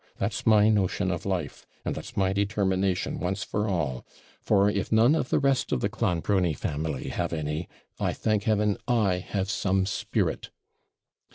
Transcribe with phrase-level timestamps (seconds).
[0.17, 4.03] That's my notion of life; and that's my determination, once for all;
[4.41, 8.79] for, if none of the rest of the Clonbrony family have any, I thank Heaven
[8.87, 10.49] I have some spirit.'